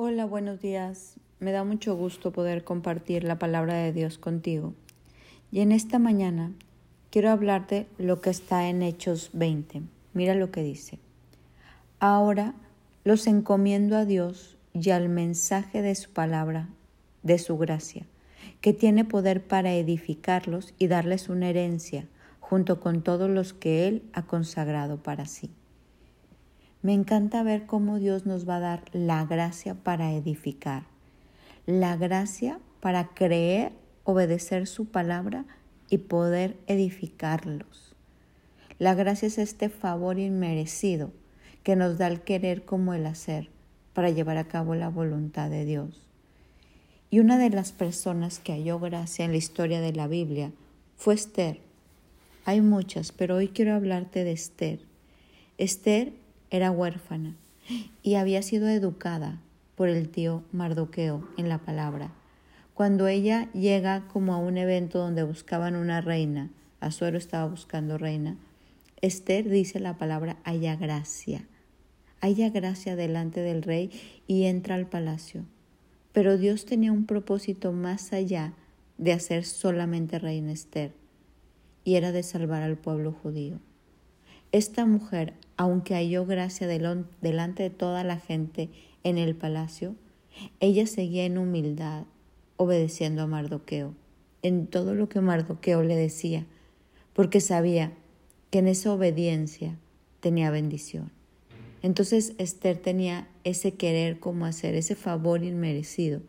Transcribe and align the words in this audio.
Hola, 0.00 0.26
buenos 0.26 0.60
días. 0.60 1.16
Me 1.40 1.50
da 1.50 1.64
mucho 1.64 1.96
gusto 1.96 2.30
poder 2.30 2.62
compartir 2.62 3.24
la 3.24 3.36
palabra 3.40 3.74
de 3.74 3.92
Dios 3.92 4.16
contigo. 4.16 4.72
Y 5.50 5.58
en 5.58 5.72
esta 5.72 5.98
mañana 5.98 6.52
quiero 7.10 7.30
hablarte 7.30 7.88
lo 7.98 8.20
que 8.20 8.30
está 8.30 8.68
en 8.68 8.82
Hechos 8.82 9.30
20. 9.32 9.82
Mira 10.14 10.36
lo 10.36 10.52
que 10.52 10.62
dice. 10.62 11.00
Ahora 11.98 12.54
los 13.02 13.26
encomiendo 13.26 13.96
a 13.96 14.04
Dios 14.04 14.56
y 14.72 14.90
al 14.90 15.08
mensaje 15.08 15.82
de 15.82 15.96
su 15.96 16.12
palabra, 16.12 16.68
de 17.24 17.40
su 17.40 17.58
gracia, 17.58 18.06
que 18.60 18.72
tiene 18.72 19.04
poder 19.04 19.48
para 19.48 19.74
edificarlos 19.74 20.74
y 20.78 20.86
darles 20.86 21.28
una 21.28 21.48
herencia, 21.48 22.06
junto 22.38 22.78
con 22.78 23.02
todos 23.02 23.28
los 23.28 23.52
que 23.52 23.88
Él 23.88 24.04
ha 24.12 24.22
consagrado 24.22 25.02
para 25.02 25.26
sí. 25.26 25.50
Me 26.88 26.94
encanta 26.94 27.42
ver 27.42 27.66
cómo 27.66 27.98
Dios 27.98 28.24
nos 28.24 28.48
va 28.48 28.56
a 28.56 28.60
dar 28.60 28.84
la 28.94 29.26
gracia 29.26 29.74
para 29.74 30.14
edificar, 30.14 30.84
la 31.66 31.98
gracia 31.98 32.60
para 32.80 33.08
creer, 33.08 33.72
obedecer 34.04 34.66
su 34.66 34.86
palabra 34.86 35.44
y 35.90 35.98
poder 35.98 36.56
edificarlos. 36.66 37.94
La 38.78 38.94
gracia 38.94 39.28
es 39.28 39.36
este 39.36 39.68
favor 39.68 40.18
inmerecido 40.18 41.12
que 41.62 41.76
nos 41.76 41.98
da 41.98 42.06
el 42.06 42.22
querer 42.22 42.64
como 42.64 42.94
el 42.94 43.04
hacer 43.04 43.50
para 43.92 44.08
llevar 44.08 44.38
a 44.38 44.48
cabo 44.48 44.74
la 44.74 44.88
voluntad 44.88 45.50
de 45.50 45.66
Dios. 45.66 46.06
Y 47.10 47.20
una 47.20 47.36
de 47.36 47.50
las 47.50 47.70
personas 47.72 48.38
que 48.38 48.54
halló 48.54 48.80
gracia 48.80 49.26
en 49.26 49.32
la 49.32 49.36
historia 49.36 49.82
de 49.82 49.92
la 49.92 50.08
Biblia 50.08 50.52
fue 50.96 51.12
Esther. 51.12 51.60
Hay 52.46 52.62
muchas, 52.62 53.12
pero 53.12 53.36
hoy 53.36 53.48
quiero 53.48 53.74
hablarte 53.74 54.24
de 54.24 54.32
Esther. 54.32 54.80
Esther 55.58 56.14
era 56.50 56.70
huérfana 56.70 57.36
y 58.02 58.14
había 58.14 58.42
sido 58.42 58.68
educada 58.68 59.40
por 59.74 59.88
el 59.88 60.08
tío 60.08 60.42
Mardoqueo 60.52 61.28
en 61.36 61.48
la 61.48 61.58
palabra. 61.58 62.12
Cuando 62.74 63.08
ella 63.08 63.50
llega 63.52 64.06
como 64.08 64.34
a 64.34 64.38
un 64.38 64.56
evento 64.56 64.98
donde 64.98 65.22
buscaban 65.22 65.76
una 65.76 66.00
reina, 66.00 66.50
Azuero 66.80 67.18
estaba 67.18 67.46
buscando 67.46 67.98
reina, 67.98 68.36
Esther 69.00 69.48
dice 69.48 69.80
la 69.80 69.98
palabra 69.98 70.36
haya 70.44 70.76
gracia. 70.76 71.46
Haya 72.20 72.50
gracia 72.50 72.96
delante 72.96 73.40
del 73.40 73.62
rey 73.62 73.90
y 74.26 74.44
entra 74.44 74.74
al 74.74 74.86
palacio. 74.86 75.44
Pero 76.12 76.36
Dios 76.36 76.64
tenía 76.64 76.90
un 76.90 77.06
propósito 77.06 77.72
más 77.72 78.12
allá 78.12 78.54
de 78.96 79.12
hacer 79.12 79.44
solamente 79.44 80.18
reina 80.18 80.52
Esther, 80.52 80.92
y 81.84 81.94
era 81.94 82.10
de 82.10 82.24
salvar 82.24 82.62
al 82.62 82.76
pueblo 82.76 83.12
judío. 83.12 83.60
Esta 84.50 84.86
mujer, 84.86 85.34
aunque 85.58 85.94
halló 85.94 86.24
gracia 86.24 86.66
delante 86.66 87.62
de 87.62 87.70
toda 87.70 88.02
la 88.02 88.18
gente 88.18 88.70
en 89.04 89.18
el 89.18 89.36
palacio, 89.36 89.94
ella 90.58 90.86
seguía 90.86 91.26
en 91.26 91.36
humildad, 91.36 92.04
obedeciendo 92.56 93.22
a 93.22 93.26
Mardoqueo, 93.26 93.94
en 94.42 94.66
todo 94.66 94.94
lo 94.94 95.10
que 95.10 95.20
Mardoqueo 95.20 95.82
le 95.82 95.96
decía, 95.96 96.46
porque 97.12 97.42
sabía 97.42 97.92
que 98.50 98.60
en 98.60 98.68
esa 98.68 98.90
obediencia 98.90 99.76
tenía 100.20 100.50
bendición. 100.50 101.10
Entonces 101.82 102.32
Esther 102.38 102.78
tenía 102.78 103.28
ese 103.44 103.74
querer 103.74 104.18
como 104.18 104.46
hacer, 104.46 104.74
ese 104.74 104.94
favor 104.94 105.44
inmerecido 105.44 106.22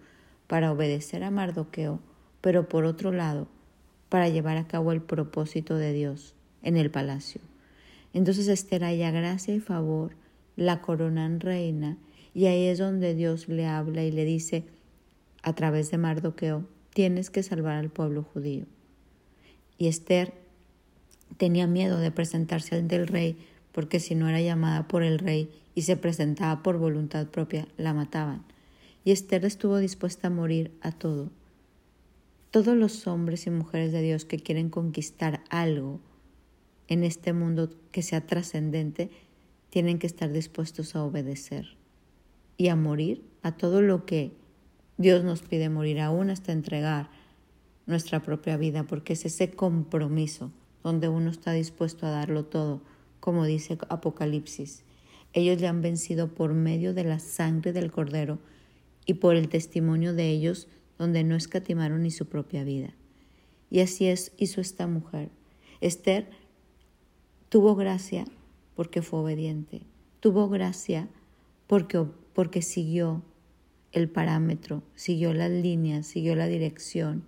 para 0.48 0.74
obedecer 0.74 1.24
a 1.24 1.32
Mardoqueo, 1.32 2.02
pero 2.42 2.68
por 2.68 2.84
otro 2.84 3.14
lado, 3.14 3.48
para 4.10 4.28
llevar 4.28 4.58
a 4.58 4.68
cabo 4.68 4.92
el 4.92 5.02
propósito 5.02 5.76
de 5.76 5.94
Dios 5.94 6.36
en 6.64 6.76
el 6.76 6.92
palacio. 6.92 7.40
Entonces 8.14 8.48
Esther 8.48 8.84
haya 8.84 9.12
gracia 9.12 9.54
y 9.54 9.60
favor, 9.60 10.16
la 10.56 10.82
coronan 10.82 11.40
reina, 11.40 11.98
y 12.34 12.46
ahí 12.46 12.66
es 12.66 12.80
donde 12.80 13.16
Dios 13.16 13.48
le 13.48 13.66
habla 13.66 14.04
y 14.04 14.12
le 14.12 14.26
dice, 14.26 14.66
a 15.42 15.54
través 15.54 15.92
de 15.92 15.98
Mardoqueo, 15.98 16.66
tienes 16.94 17.30
que 17.30 17.44
salvar 17.44 17.76
al 17.78 17.90
pueblo 17.90 18.24
judío. 18.24 18.66
Y 19.78 19.88
Esther 19.88 20.34
tenía 21.38 21.68
miedo 21.68 21.98
de 22.00 22.12
presentarse 22.12 22.76
ante 22.76 22.96
el 22.96 23.08
rey, 23.08 23.38
porque 23.72 24.00
si 24.00 24.16
no 24.16 24.28
era 24.28 24.42
llamada 24.42 24.88
por 24.88 25.04
el 25.04 25.20
rey 25.20 25.50
y 25.76 25.84
se 25.84 25.96
presentaba 25.96 26.64
por 26.64 26.78
voluntad 26.78 27.28
propia, 27.28 27.68
la 27.78 27.94
mataban. 27.94 28.44
Y 29.06 29.12
Esther 29.12 29.46
estuvo 29.46 29.78
dispuesta 29.78 30.28
a 30.28 30.32
morir 30.32 30.72
a 30.82 30.92
todo. 30.92 31.30
Todos 32.52 32.76
los 32.76 33.08
hombres 33.08 33.48
y 33.48 33.52
mujeres 33.52 33.92
de 33.92 34.02
Dios 34.02 34.26
que 34.26 34.40
quieren 34.40 34.70
conquistar 34.70 35.42
algo, 35.50 36.02
en 36.90 37.04
este 37.04 37.34
mundo 37.34 37.70
que 37.92 38.02
sea 38.02 38.26
trascendente, 38.26 39.10
tienen 39.70 40.00
que 40.00 40.08
estar 40.08 40.32
dispuestos 40.32 40.96
a 40.96 41.04
obedecer 41.04 41.78
y 42.58 42.68
a 42.68 42.76
morir 42.76 43.24
a 43.44 43.56
todo 43.56 43.82
lo 43.82 44.06
que 44.06 44.34
Dios 44.98 45.24
nos 45.24 45.44
pide 45.44 45.70
morir, 45.70 46.02
aún 46.02 46.30
hasta 46.30 46.52
entregar 46.52 47.10
nuestra 47.86 48.22
propia 48.22 48.58
vida, 48.58 48.84
porque 48.84 49.14
es 49.14 49.24
ese 49.26 49.52
compromiso 49.52 50.52
donde 50.84 51.08
uno 51.08 51.30
está 51.30 51.54
dispuesto 51.54 52.06
a 52.06 52.12
darlo 52.12 52.46
todo, 52.46 52.82
como 53.20 53.46
dice 53.46 53.78
Apocalipsis. 53.88 54.84
Ellos 55.34 55.62
le 55.62 55.68
han 55.68 55.82
vencido 55.82 56.34
por 56.34 56.54
medio 56.54 56.94
de 56.94 57.04
la 57.04 57.20
sangre 57.20 57.72
del 57.72 57.92
Cordero 57.92 58.40
y 59.06 59.16
por 59.16 59.36
el 59.36 59.48
testimonio 59.48 60.14
de 60.14 60.30
ellos, 60.30 60.68
donde 60.98 61.24
no 61.24 61.36
escatimaron 61.36 62.04
ni 62.04 62.12
su 62.12 62.26
propia 62.26 62.64
vida. 62.64 62.94
Y 63.70 63.82
así 63.82 64.08
es 64.08 64.34
hizo 64.38 64.60
esta 64.60 64.88
mujer. 64.88 65.30
Esther 65.82 66.30
Tuvo 67.50 67.76
gracia 67.76 68.26
porque 68.76 69.02
fue 69.02 69.22
obediente. 69.22 69.82
Tuvo 70.20 70.50
gracia 70.50 71.08
porque, 71.66 72.06
porque 72.34 72.62
siguió 72.62 73.24
el 73.92 74.08
parámetro, 74.08 74.84
siguió 74.94 75.34
las 75.34 75.50
líneas, 75.50 76.06
siguió 76.06 76.36
la 76.36 76.46
dirección. 76.46 77.24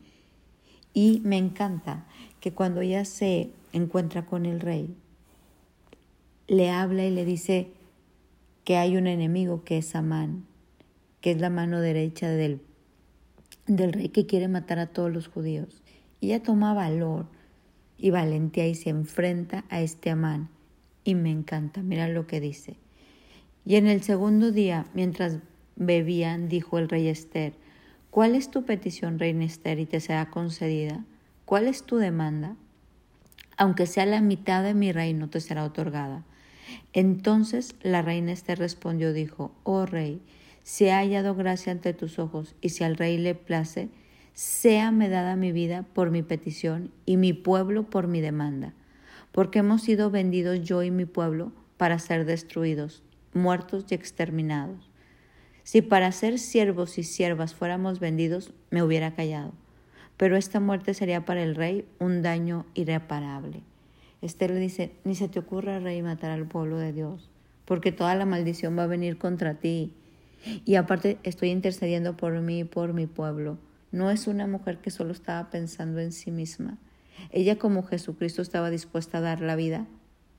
Y 0.93 1.21
me 1.23 1.37
encanta 1.37 2.05
que 2.39 2.53
cuando 2.53 2.81
ella 2.81 3.03
se 3.03 3.49
encuentra 3.73 4.25
con 4.27 4.45
el 4.45 4.59
rey, 4.59 4.95
le 6.47 6.69
habla 6.69 7.03
y 7.05 7.11
le 7.11 7.25
dice 7.25 7.71
que 8.63 8.77
hay 8.77 8.97
un 8.97 9.07
enemigo 9.07 9.63
que 9.63 9.79
es 9.79 9.95
Amán, 9.95 10.45
que 11.19 11.31
es 11.31 11.41
la 11.41 11.49
mano 11.49 11.81
derecha 11.81 12.29
del, 12.29 12.61
del 13.65 13.93
rey 13.93 14.09
que 14.09 14.27
quiere 14.27 14.47
matar 14.47 14.77
a 14.77 14.87
todos 14.87 15.11
los 15.11 15.27
judíos. 15.27 15.81
Y 16.19 16.27
ella 16.27 16.43
toma 16.43 16.75
valor 16.75 17.25
y 18.01 18.09
valentía 18.09 18.67
y 18.67 18.75
se 18.75 18.89
enfrenta 18.89 19.63
a 19.69 19.79
este 19.79 20.09
Amán. 20.09 20.49
Y 21.03 21.13
me 21.15 21.31
encanta, 21.31 21.83
mira 21.83 22.07
lo 22.07 22.25
que 22.25 22.41
dice. 22.41 22.75
Y 23.63 23.75
en 23.75 23.87
el 23.87 24.01
segundo 24.01 24.51
día, 24.51 24.87
mientras 24.95 25.37
bebían, 25.75 26.49
dijo 26.49 26.79
el 26.79 26.89
rey 26.89 27.07
Esther, 27.07 27.53
¿cuál 28.09 28.33
es 28.33 28.49
tu 28.49 28.65
petición, 28.65 29.19
reina 29.19 29.45
Esther, 29.45 29.79
y 29.79 29.85
te 29.85 29.99
será 29.99 30.31
concedida? 30.31 31.05
¿Cuál 31.45 31.67
es 31.67 31.83
tu 31.83 31.97
demanda? 31.97 32.55
Aunque 33.55 33.85
sea 33.85 34.07
la 34.07 34.21
mitad 34.21 34.63
de 34.63 34.73
mi 34.73 34.91
reino, 34.91 35.29
te 35.29 35.39
será 35.39 35.63
otorgada. 35.63 36.25
Entonces 36.93 37.75
la 37.83 38.01
reina 38.01 38.31
Esther 38.31 38.57
respondió, 38.57 39.13
dijo, 39.13 39.53
Oh 39.63 39.85
rey, 39.85 40.21
si 40.63 40.89
ha 40.89 40.97
hallado 40.97 41.35
gracia 41.35 41.71
ante 41.71 41.93
tus 41.93 42.17
ojos, 42.17 42.55
y 42.61 42.69
si 42.69 42.83
al 42.83 42.97
rey 42.97 43.19
le 43.19 43.35
place, 43.35 43.89
sea 44.33 44.91
me 44.91 45.09
dada 45.09 45.35
mi 45.35 45.51
vida 45.51 45.85
por 45.93 46.09
mi 46.09 46.23
petición 46.23 46.91
y 47.05 47.17
mi 47.17 47.33
pueblo 47.33 47.89
por 47.89 48.07
mi 48.07 48.21
demanda, 48.21 48.73
porque 49.31 49.59
hemos 49.59 49.81
sido 49.81 50.09
vendidos 50.09 50.61
yo 50.61 50.83
y 50.83 50.91
mi 50.91 51.05
pueblo 51.05 51.51
para 51.77 51.99
ser 51.99 52.25
destruidos, 52.25 53.03
muertos 53.33 53.85
y 53.89 53.95
exterminados. 53.95 54.89
Si 55.63 55.81
para 55.81 56.11
ser 56.11 56.39
siervos 56.39 56.97
y 56.97 57.03
siervas 57.03 57.53
fuéramos 57.53 57.99
vendidos, 57.99 58.53
me 58.71 58.83
hubiera 58.83 59.13
callado, 59.13 59.53
pero 60.17 60.37
esta 60.37 60.59
muerte 60.59 60.93
sería 60.93 61.25
para 61.25 61.43
el 61.43 61.55
rey 61.55 61.85
un 61.99 62.21
daño 62.21 62.65
irreparable. 62.73 63.63
Esther 64.21 64.51
le 64.51 64.59
dice, 64.59 64.91
ni 65.03 65.15
se 65.15 65.27
te 65.27 65.39
ocurra, 65.39 65.79
rey, 65.79 66.01
matar 66.01 66.31
al 66.31 66.47
pueblo 66.47 66.77
de 66.77 66.93
Dios, 66.93 67.29
porque 67.65 67.91
toda 67.91 68.15
la 68.15 68.25
maldición 68.25 68.77
va 68.77 68.83
a 68.83 68.87
venir 68.87 69.17
contra 69.17 69.55
ti. 69.55 69.93
Y 70.65 70.75
aparte 70.75 71.17
estoy 71.23 71.49
intercediendo 71.49 72.17
por 72.17 72.39
mí 72.41 72.59
y 72.59 72.63
por 72.63 72.93
mi 72.93 73.07
pueblo 73.07 73.57
no 73.91 74.09
es 74.09 74.27
una 74.27 74.47
mujer 74.47 74.77
que 74.79 74.89
solo 74.89 75.11
estaba 75.11 75.49
pensando 75.49 75.99
en 75.99 76.11
sí 76.11 76.31
misma. 76.31 76.77
Ella 77.31 77.57
como 77.57 77.83
Jesucristo 77.83 78.41
estaba 78.41 78.69
dispuesta 78.69 79.17
a 79.17 79.21
dar 79.21 79.41
la 79.41 79.55
vida 79.55 79.85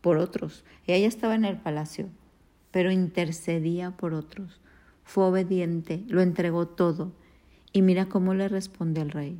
por 0.00 0.16
otros. 0.16 0.64
Ella 0.86 1.06
estaba 1.06 1.34
en 1.34 1.44
el 1.44 1.58
palacio, 1.58 2.08
pero 2.70 2.90
intercedía 2.90 3.90
por 3.90 4.14
otros. 4.14 4.60
Fue 5.04 5.24
obediente, 5.24 6.02
lo 6.08 6.22
entregó 6.22 6.66
todo. 6.66 7.12
Y 7.72 7.82
mira 7.82 8.06
cómo 8.06 8.34
le 8.34 8.48
responde 8.48 9.00
el 9.00 9.10
rey. 9.10 9.38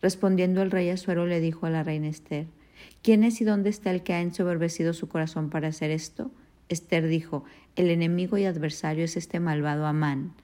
Respondiendo 0.00 0.62
el 0.62 0.70
rey 0.70 0.90
Azuero 0.90 1.26
le 1.26 1.40
dijo 1.40 1.66
a 1.66 1.70
la 1.70 1.82
reina 1.82 2.08
Esther, 2.08 2.46
¿quién 3.02 3.24
es 3.24 3.40
y 3.40 3.44
dónde 3.44 3.70
está 3.70 3.90
el 3.90 4.02
que 4.02 4.14
ha 4.14 4.20
ensoberbecido 4.20 4.92
su 4.92 5.08
corazón 5.08 5.50
para 5.50 5.68
hacer 5.68 5.90
esto? 5.90 6.30
Esther 6.68 7.06
dijo, 7.06 7.44
el 7.76 7.90
enemigo 7.90 8.36
y 8.38 8.44
adversario 8.44 9.04
es 9.04 9.16
este 9.16 9.40
malvado 9.40 9.86
Amán 9.86 10.34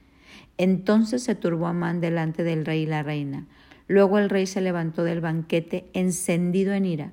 entonces 0.58 1.23
se 1.23 1.34
turbó 1.34 1.67
Amán 1.67 2.00
delante 2.00 2.44
del 2.44 2.64
rey 2.64 2.82
y 2.82 2.87
la 2.87 3.02
reina. 3.02 3.46
Luego 3.88 4.19
el 4.19 4.31
rey 4.31 4.46
se 4.46 4.61
levantó 4.61 5.05
del 5.05 5.20
banquete 5.20 5.87
encendido 5.93 6.73
en 6.73 6.87
ira 6.87 7.12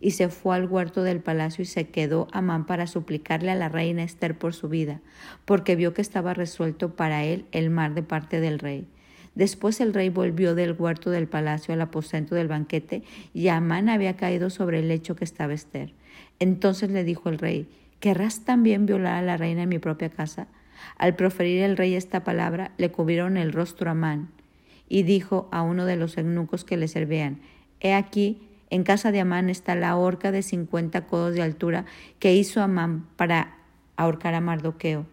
y 0.00 0.12
se 0.12 0.28
fue 0.28 0.54
al 0.54 0.66
huerto 0.66 1.02
del 1.02 1.20
palacio 1.20 1.62
y 1.62 1.66
se 1.66 1.88
quedó 1.88 2.28
Amán 2.32 2.66
para 2.66 2.86
suplicarle 2.86 3.50
a 3.50 3.56
la 3.56 3.68
reina 3.68 4.02
Esther 4.02 4.38
por 4.38 4.54
su 4.54 4.68
vida, 4.68 5.00
porque 5.44 5.76
vio 5.76 5.94
que 5.94 6.02
estaba 6.02 6.34
resuelto 6.34 6.94
para 6.94 7.24
él 7.24 7.46
el 7.52 7.70
mar 7.70 7.94
de 7.94 8.02
parte 8.02 8.40
del 8.40 8.58
rey. 8.58 8.86
Después 9.34 9.80
el 9.80 9.94
rey 9.94 10.08
volvió 10.08 10.54
del 10.54 10.72
huerto 10.72 11.10
del 11.10 11.28
palacio 11.28 11.72
al 11.72 11.80
aposento 11.80 12.34
del 12.34 12.48
banquete, 12.48 13.02
y 13.32 13.48
Amán 13.48 13.88
había 13.88 14.16
caído 14.16 14.50
sobre 14.50 14.80
el 14.80 14.88
lecho 14.88 15.16
que 15.16 15.24
estaba 15.24 15.54
Esther. 15.54 15.92
Entonces 16.38 16.90
le 16.90 17.04
dijo 17.04 17.28
el 17.28 17.38
rey, 17.38 17.68
¿querrás 18.00 18.44
también 18.44 18.86
violar 18.86 19.14
a 19.14 19.22
la 19.22 19.36
reina 19.36 19.62
en 19.62 19.68
mi 19.68 19.78
propia 19.78 20.10
casa? 20.10 20.48
Al 20.96 21.16
proferir 21.16 21.62
el 21.62 21.76
rey 21.76 21.94
esta 21.94 22.24
palabra, 22.24 22.72
le 22.76 22.90
cubrieron 22.90 23.36
el 23.36 23.52
rostro 23.52 23.88
a 23.88 23.92
Amán, 23.92 24.30
y 24.88 25.04
dijo 25.04 25.48
a 25.52 25.62
uno 25.62 25.84
de 25.84 25.96
los 25.96 26.18
eunucos 26.18 26.64
que 26.64 26.76
le 26.76 26.88
servían, 26.88 27.40
He 27.80 27.94
aquí, 27.94 28.42
en 28.70 28.84
casa 28.84 29.10
de 29.10 29.20
Amán 29.20 29.50
está 29.50 29.74
la 29.74 29.96
horca 29.96 30.32
de 30.32 30.42
cincuenta 30.42 31.06
codos 31.06 31.34
de 31.34 31.42
altura 31.42 31.86
que 32.18 32.34
hizo 32.34 32.60
Amán 32.60 33.06
para 33.16 33.56
ahorcar 33.96 34.34
a 34.34 34.40
Mardoqueo, 34.40 35.06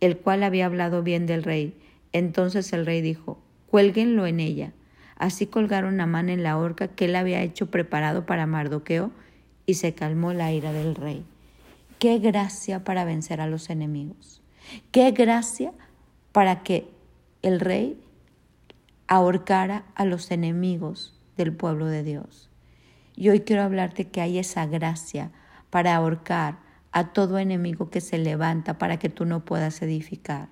el 0.00 0.18
cual 0.18 0.42
había 0.42 0.66
hablado 0.66 1.02
bien 1.02 1.26
del 1.26 1.42
rey. 1.42 1.74
Entonces 2.12 2.72
el 2.72 2.86
rey 2.86 3.00
dijo, 3.00 3.38
cuélguenlo 3.66 4.26
en 4.26 4.40
ella. 4.40 4.72
Así 5.16 5.46
colgaron 5.46 6.00
a 6.00 6.04
Amán 6.04 6.28
en 6.28 6.42
la 6.42 6.56
horca 6.56 6.88
que 6.88 7.06
él 7.06 7.16
había 7.16 7.42
hecho 7.42 7.70
preparado 7.70 8.26
para 8.26 8.46
Mardoqueo, 8.46 9.10
y 9.66 9.74
se 9.74 9.94
calmó 9.94 10.32
la 10.32 10.52
ira 10.52 10.72
del 10.72 10.96
rey. 10.96 11.24
Qué 12.00 12.18
gracia 12.18 12.82
para 12.82 13.04
vencer 13.04 13.40
a 13.40 13.46
los 13.46 13.70
enemigos. 13.70 14.40
Qué 14.90 15.10
gracia 15.12 15.72
para 16.32 16.62
que 16.62 16.90
el 17.42 17.60
rey 17.60 18.00
ahorcara 19.06 19.84
a 19.94 20.04
los 20.04 20.30
enemigos 20.30 21.14
del 21.36 21.52
pueblo 21.52 21.86
de 21.86 22.02
Dios. 22.02 22.48
Y 23.16 23.28
hoy 23.28 23.40
quiero 23.40 23.62
hablarte 23.62 24.08
que 24.08 24.20
hay 24.20 24.38
esa 24.38 24.66
gracia 24.66 25.30
para 25.70 25.94
ahorcar 25.96 26.58
a 26.92 27.12
todo 27.12 27.38
enemigo 27.38 27.90
que 27.90 28.00
se 28.00 28.18
levanta 28.18 28.78
para 28.78 28.98
que 28.98 29.08
tú 29.08 29.24
no 29.24 29.44
puedas 29.44 29.82
edificar. 29.82 30.48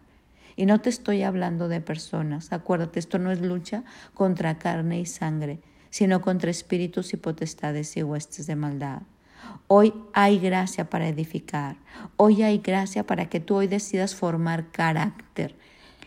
Y 0.57 0.67
no 0.67 0.81
te 0.81 0.91
estoy 0.91 1.23
hablando 1.23 1.69
de 1.69 1.81
personas. 1.81 2.53
Acuérdate, 2.53 2.99
esto 2.99 3.19
no 3.19 3.31
es 3.31 3.41
lucha 3.41 3.85
contra 4.15 4.59
carne 4.59 4.99
y 5.01 5.07
sangre, 5.07 5.61
sino 5.91 6.21
contra 6.21 6.51
espíritus 6.51 7.13
y 7.15 7.17
potestades 7.17 7.97
y 7.97 8.03
huestes 8.03 8.47
de 8.47 8.57
maldad. 8.57 9.03
Hoy 9.67 9.93
hay 10.13 10.39
gracia 10.39 10.89
para 10.89 11.09
edificar. 11.09 11.77
Hoy 12.17 12.43
hay 12.43 12.59
gracia 12.59 13.07
para 13.07 13.29
que 13.29 13.41
tú 13.41 13.57
hoy 13.57 13.67
decidas 13.67 14.15
formar 14.15 14.71
carácter. 14.71 15.55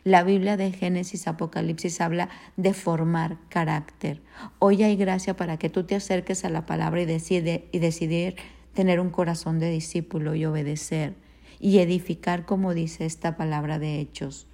La 0.03 0.23
Biblia 0.23 0.57
de 0.57 0.71
Génesis, 0.71 1.27
Apocalipsis 1.27 2.01
habla 2.01 2.29
de 2.57 2.73
formar 2.73 3.37
carácter. 3.49 4.21
Hoy 4.57 4.81
hay 4.81 4.95
gracia 4.95 5.35
para 5.35 5.57
que 5.57 5.69
tú 5.69 5.83
te 5.83 5.95
acerques 5.95 6.43
a 6.43 6.49
la 6.49 6.65
palabra 6.65 7.03
y, 7.03 7.05
decide, 7.05 7.67
y 7.71 7.79
decidir 7.79 8.35
tener 8.73 8.99
un 8.99 9.11
corazón 9.11 9.59
de 9.59 9.69
discípulo 9.69 10.33
y 10.33 10.45
obedecer 10.45 11.13
y 11.59 11.77
edificar 11.79 12.45
como 12.45 12.73
dice 12.73 13.05
esta 13.05 13.37
palabra 13.37 13.77
de 13.77 13.99
hechos. 13.99 14.47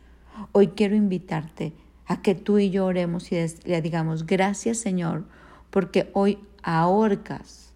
Hoy 0.51 0.67
quiero 0.69 0.95
invitarte 0.95 1.73
a 2.05 2.21
que 2.21 2.35
tú 2.35 2.57
y 2.59 2.69
yo 2.69 2.85
oremos 2.85 3.31
y 3.31 3.37
le 3.65 3.81
digamos 3.81 4.25
gracias 4.25 4.77
Señor 4.77 5.25
porque 5.69 6.09
hoy 6.13 6.39
ahorcas 6.63 7.66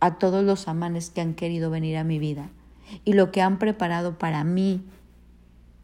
a 0.00 0.18
todos 0.18 0.44
los 0.44 0.66
amanes 0.66 1.10
que 1.10 1.20
han 1.20 1.34
querido 1.34 1.70
venir 1.70 1.96
a 1.96 2.04
mi 2.04 2.18
vida 2.18 2.50
y 3.04 3.12
lo 3.12 3.30
que 3.30 3.42
han 3.42 3.58
preparado 3.58 4.18
para 4.18 4.42
mí 4.44 4.82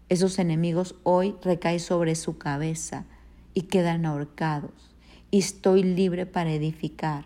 esos 0.09 0.39
enemigos 0.39 0.95
hoy 1.03 1.35
recaen 1.43 1.81
sobre 1.81 2.15
su 2.15 2.39
cabeza 2.39 3.07
y 3.55 3.63
quedan 3.63 4.07
ahorcados. 4.07 4.95
Y 5.33 5.39
estoy 5.39 5.83
libre 5.83 6.27
para 6.27 6.53
edificar, 6.53 7.25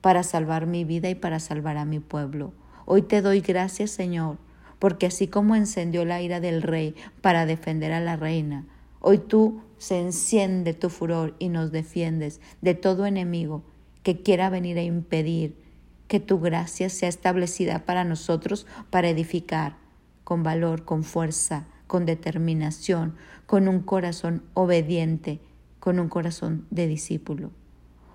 para 0.00 0.22
salvar 0.22 0.66
mi 0.66 0.84
vida 0.84 1.10
y 1.10 1.14
para 1.14 1.40
salvar 1.40 1.76
a 1.76 1.84
mi 1.84 2.00
pueblo. 2.00 2.52
Hoy 2.86 3.02
te 3.02 3.20
doy 3.20 3.40
gracias, 3.40 3.90
Señor, 3.90 4.38
porque 4.78 5.06
así 5.06 5.28
como 5.28 5.54
encendió 5.54 6.04
la 6.06 6.22
ira 6.22 6.40
del 6.40 6.62
rey 6.62 6.94
para 7.20 7.44
defender 7.44 7.92
a 7.92 8.00
la 8.00 8.16
reina, 8.16 8.64
hoy 9.00 9.18
tú 9.18 9.60
se 9.76 10.00
enciende 10.00 10.72
tu 10.72 10.88
furor 10.88 11.36
y 11.38 11.50
nos 11.50 11.70
defiendes 11.70 12.40
de 12.62 12.74
todo 12.74 13.04
enemigo 13.04 13.62
que 14.02 14.22
quiera 14.22 14.48
venir 14.48 14.78
a 14.78 14.82
impedir 14.82 15.61
que 16.08 16.20
tu 16.20 16.40
gracia 16.40 16.88
sea 16.88 17.08
establecida 17.08 17.84
para 17.84 18.04
nosotros 18.04 18.66
para 18.90 19.08
edificar 19.08 19.76
con 20.24 20.42
valor, 20.42 20.84
con 20.84 21.04
fuerza, 21.04 21.66
con 21.86 22.06
determinación, 22.06 23.14
con 23.46 23.68
un 23.68 23.80
corazón 23.80 24.42
obediente, 24.54 25.40
con 25.78 25.98
un 25.98 26.08
corazón 26.08 26.66
de 26.70 26.86
discípulo. 26.86 27.50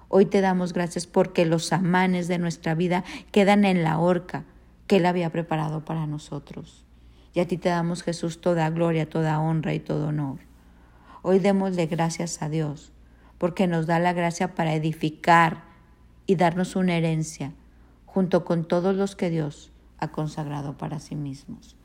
Hoy 0.10 0.26
te 0.26 0.42
damos 0.42 0.74
gracias 0.74 1.06
porque 1.06 1.46
los 1.46 1.74
amanes 1.74 2.28
de 2.28 2.38
nuestra 2.38 2.76
vida 2.76 3.04
quedan 3.32 3.66
en 3.66 3.84
la 3.84 4.00
horca 4.00 4.46
que 4.88 4.98
Él 4.98 5.06
había 5.06 5.32
preparado 5.32 5.84
para 5.84 6.08
nosotros. 6.08 6.86
Y 7.34 7.40
a 7.42 7.48
ti 7.48 7.58
te 7.58 7.70
damos, 7.70 8.04
Jesús, 8.04 8.42
toda 8.42 8.70
gloria, 8.70 9.10
toda 9.10 9.40
honra 9.40 9.74
y 9.74 9.80
todo 9.80 10.08
honor. 10.08 10.40
Hoy 11.22 11.40
démosle 11.40 11.88
gracias 11.88 12.42
a 12.42 12.50
Dios 12.50 12.94
porque 13.38 13.68
nos 13.68 13.86
da 13.86 14.00
la 14.00 14.14
gracia 14.14 14.56
para 14.56 14.74
edificar 14.74 15.66
y 16.26 16.36
darnos 16.36 16.76
una 16.76 16.96
herencia 16.96 17.54
junto 18.18 18.46
con 18.46 18.68
todos 18.68 18.96
los 18.96 19.16
que 19.16 19.30
Dios 19.30 19.72
ha 20.00 20.08
consagrado 20.08 20.76
para 20.76 21.00
sí 21.00 21.14
mismos. 21.14 21.76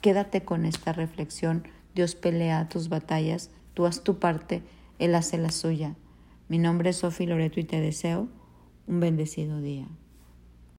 Quédate 0.00 0.44
con 0.44 0.64
esta 0.64 0.92
reflexión. 0.92 1.66
Dios 1.92 2.14
pelea 2.14 2.68
tus 2.68 2.88
batallas, 2.88 3.50
tú 3.74 3.84
haz 3.84 4.04
tu 4.04 4.20
parte, 4.20 4.62
Él 5.00 5.12
hace 5.16 5.38
la 5.38 5.50
suya. 5.50 5.96
Mi 6.46 6.58
nombre 6.58 6.90
es 6.90 6.98
Sofi 6.98 7.26
Loreto 7.26 7.58
y 7.58 7.64
te 7.64 7.80
deseo 7.80 8.28
un 8.86 9.00
bendecido 9.00 9.60
día. 9.60 9.88